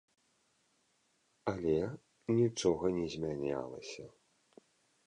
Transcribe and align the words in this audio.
Але 1.53 1.75
нічога 2.41 2.85
не 2.97 3.07
змянялася. 3.19 4.03